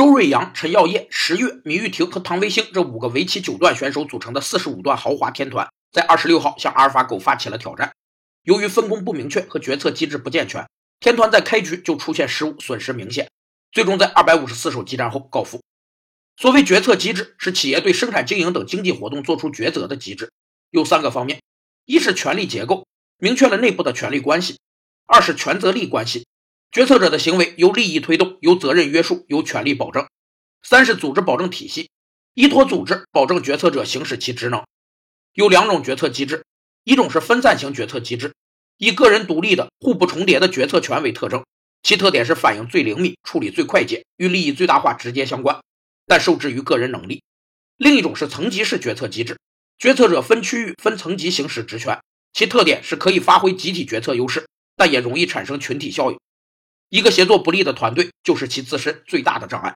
[0.00, 7.92] 周瑞阳、陈耀业、石月、米玉婷和唐维星这五个为期九段选手组成的四十五段豪华天团，在二十六号向阿尔法狗发起了挑战。
[8.44, 10.66] 由于分工不明确和决策机制不健全，
[11.00, 13.30] 天团在开局就出现失误，损失明显，
[13.72, 15.60] 最终在二百五十四手激战后告负。
[16.38, 20.32] 所谓决策机制，是企业对生产经营等经济活动做出抉择的机制，
[20.70, 21.42] 有三个方面：
[21.84, 22.86] 一是权力结构，
[23.18, 24.54] 明确了内部的权力关系；
[25.04, 26.26] 二是权责利关系，
[26.72, 30.04] 决策者的行为由利益推动，由责任约束，由权力保证；
[30.62, 31.90] 三是组织保证体系，
[32.34, 34.62] 依托组织保证决策者行使其职能。
[35.34, 36.44] 有两种决策机制，
[36.84, 38.34] 一种是分散型决策机制，
[38.78, 41.44] 以个人独立的、互不重叠的决策权为特征，
[41.82, 45.60] 其特点是反应最灵敏，处理最快捷，与利益最大化直接相关。
[46.06, 47.24] 但受制于个人能力。
[47.78, 49.36] 另一种是层级式决策机制，
[49.76, 52.00] 决策者分区域、分层级行使职权，
[52.32, 56.18] 其特点是可以发挥集体决策优势，但也容易产生群体效应。
[56.90, 59.74] 一个协作不利的团队就是其自身最大的障碍。